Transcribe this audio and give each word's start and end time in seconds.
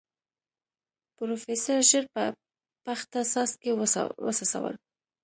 پروفيسر 1.15 1.79
ژر 1.89 2.05
په 2.13 2.23
پخته 2.85 3.19
څاڅکي 3.31 3.71
وڅڅول. 4.25 4.75